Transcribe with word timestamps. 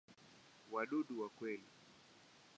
Wadudu 0.73 1.13
wa 1.21 1.29
kweli. 1.29 1.67